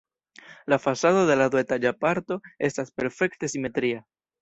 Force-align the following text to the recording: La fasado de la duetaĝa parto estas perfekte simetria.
La 0.73 0.79
fasado 0.85 1.19
de 1.31 1.35
la 1.43 1.47
duetaĝa 1.57 1.93
parto 2.07 2.41
estas 2.71 2.93
perfekte 2.99 3.55
simetria. 3.57 4.07